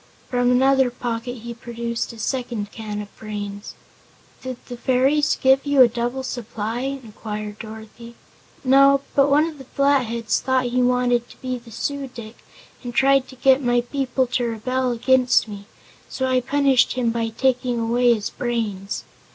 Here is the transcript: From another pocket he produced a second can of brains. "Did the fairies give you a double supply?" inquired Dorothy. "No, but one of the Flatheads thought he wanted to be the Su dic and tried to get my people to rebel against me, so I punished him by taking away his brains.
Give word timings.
From 0.31 0.49
another 0.49 0.89
pocket 0.89 1.35
he 1.43 1.53
produced 1.53 2.11
a 2.11 2.17
second 2.17 2.71
can 2.71 3.03
of 3.03 3.15
brains. 3.19 3.75
"Did 4.41 4.57
the 4.65 4.75
fairies 4.75 5.37
give 5.39 5.63
you 5.63 5.83
a 5.83 5.87
double 5.87 6.23
supply?" 6.23 6.79
inquired 6.81 7.59
Dorothy. 7.59 8.15
"No, 8.63 9.01
but 9.13 9.29
one 9.29 9.45
of 9.45 9.59
the 9.59 9.63
Flatheads 9.65 10.39
thought 10.41 10.65
he 10.65 10.81
wanted 10.81 11.29
to 11.29 11.37
be 11.39 11.59
the 11.59 11.69
Su 11.69 12.07
dic 12.07 12.37
and 12.83 12.95
tried 12.95 13.27
to 13.27 13.35
get 13.35 13.61
my 13.61 13.81
people 13.81 14.25
to 14.25 14.45
rebel 14.45 14.91
against 14.91 15.47
me, 15.47 15.67
so 16.09 16.25
I 16.25 16.41
punished 16.41 16.93
him 16.93 17.11
by 17.11 17.27
taking 17.27 17.77
away 17.79 18.11
his 18.11 18.31
brains. 18.31 19.03